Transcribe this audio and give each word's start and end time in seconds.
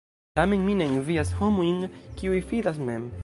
Tamen 0.37 0.63
mi 0.69 0.75
ne 0.79 0.87
envias 0.93 1.35
homojn, 1.43 1.85
kiuj 2.21 2.43
fidas 2.53 2.83
mem. 2.91 3.07